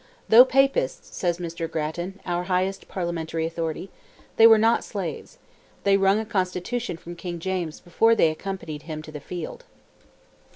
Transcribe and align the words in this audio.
"Though 0.29 0.45
Papists," 0.45 1.15
says 1.15 1.37
Mr. 1.37 1.69
Grattan, 1.69 2.21
our 2.25 2.45
highest 2.45 2.87
parliamentary 2.87 3.45
authority, 3.45 3.91
"they 4.35 4.47
were 4.47 4.57
not 4.57 4.83
slaves; 4.83 5.37
they 5.83 5.95
wrung 5.95 6.17
a 6.19 6.25
constitution 6.25 6.97
from 6.97 7.15
King 7.15 7.37
James 7.37 7.79
before 7.79 8.15
they 8.15 8.31
accompanied 8.31 8.81
him 8.81 9.03
to 9.03 9.11
the 9.11 9.19
field." 9.19 9.65